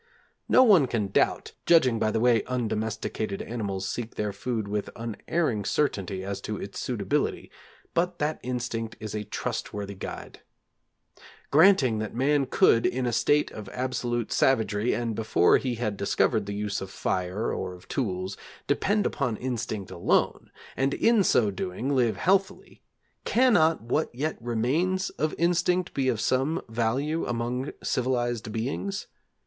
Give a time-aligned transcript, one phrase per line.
[0.49, 5.63] No one can doubt, judging by the way undomesticated animals seek their food with unerring
[5.63, 7.51] certainty as to its suitability,
[7.93, 10.39] but that instinct is a trustworthy guide.
[11.51, 16.47] Granting that man could, in a state of absolute savagery, and before he had discovered
[16.47, 21.95] the use of fire or of tools, depend upon instinct alone, and in so doing
[21.95, 22.81] live healthily,
[23.23, 29.05] cannot what yet remains of instinct be of some value among civilized beings?